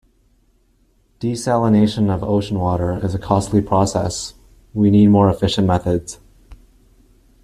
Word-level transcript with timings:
Desalination 1.19 2.09
of 2.11 2.23
ocean 2.23 2.57
water 2.57 2.99
is 3.05 3.13
a 3.13 3.19
costly 3.19 3.61
process, 3.61 4.33
we 4.73 4.89
need 4.89 5.09
more 5.09 5.29
efficient 5.29 5.67
methods. 5.67 6.17